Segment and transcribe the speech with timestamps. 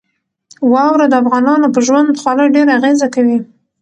[0.73, 3.37] واوره د افغانانو په ژوند خورا ډېره اغېزه کوي.